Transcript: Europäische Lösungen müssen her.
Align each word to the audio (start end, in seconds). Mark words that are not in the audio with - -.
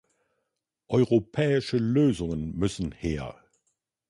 Europäische 0.87 1.77
Lösungen 1.77 2.57
müssen 2.57 2.91
her. 2.91 3.39